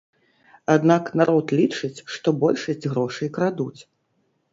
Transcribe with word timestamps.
Аднак 0.75 1.03
народ 1.19 1.53
лічыць, 1.59 2.03
што 2.13 2.33
большасць 2.45 2.89
грошай 2.95 3.29
крадуць. 3.37 3.81